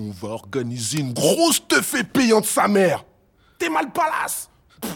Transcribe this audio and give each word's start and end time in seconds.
On 0.00 0.12
va 0.12 0.28
organiser 0.28 1.00
une 1.00 1.12
grosse 1.12 1.66
teufée 1.66 2.04
payante 2.04 2.44
sa 2.44 2.68
mère. 2.68 3.04
T'es 3.58 3.68
mal 3.68 3.90
palace 3.90 4.48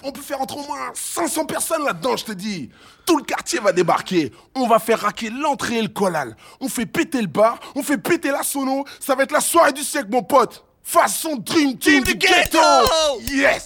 on 0.04 0.12
peut 0.12 0.20
faire 0.20 0.40
entre 0.40 0.58
au 0.58 0.62
moins 0.62 0.92
500 0.94 1.44
personnes 1.44 1.84
là-dedans, 1.84 2.16
je 2.16 2.26
te 2.26 2.32
dis. 2.32 2.70
Tout 3.04 3.18
le 3.18 3.24
quartier 3.24 3.58
va 3.58 3.72
débarquer. 3.72 4.30
On 4.54 4.68
va 4.68 4.78
faire 4.78 5.00
raquer 5.00 5.28
l'entrée 5.28 5.78
et 5.78 5.82
le 5.82 5.88
collal. 5.88 6.36
On 6.60 6.68
fait 6.68 6.86
péter 6.86 7.20
le 7.20 7.26
bar, 7.26 7.58
on 7.74 7.82
fait 7.82 7.98
péter 7.98 8.30
la 8.30 8.44
sono. 8.44 8.84
Ça 9.00 9.16
va 9.16 9.24
être 9.24 9.32
la 9.32 9.40
soirée 9.40 9.72
du 9.72 9.82
siècle, 9.82 10.06
mon 10.12 10.22
pote. 10.22 10.64
Façon 10.84 11.34
Dream 11.34 11.76
Team, 11.78 12.04
du 12.04 12.14
ghetto. 12.14 12.58
Yes! 13.28 13.64